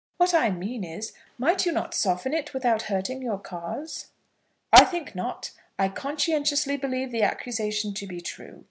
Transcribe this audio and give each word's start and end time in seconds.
"What 0.17 0.33
I 0.33 0.49
mean 0.49 0.83
is, 0.83 1.13
might 1.37 1.63
you 1.63 1.71
not 1.71 1.93
soften 1.93 2.33
it 2.33 2.55
without 2.55 2.81
hurting 2.89 3.21
your 3.21 3.37
cause?" 3.37 4.07
"I 4.73 4.83
think 4.83 5.13
not. 5.13 5.51
I 5.77 5.89
conscientiously 5.89 6.75
believe 6.75 7.11
the 7.11 7.21
accusation 7.21 7.93
to 7.93 8.07
be 8.07 8.19
true. 8.19 8.59